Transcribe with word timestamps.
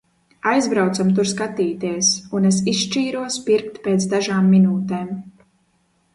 Aizbraucam 0.51 1.11
tur 1.19 1.29
skatīties 1.31 2.09
un 2.39 2.49
es 2.53 2.57
izšķīros 2.73 3.39
pirkt 3.51 3.79
pēc 3.85 4.09
dažām 4.17 4.51
minūtēm. 4.57 5.15